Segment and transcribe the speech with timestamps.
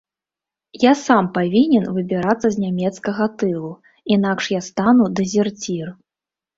[0.83, 3.71] Я сам павінен выбірацца з нямецкага тылу,
[4.19, 5.99] інакш я стану дэзерцір.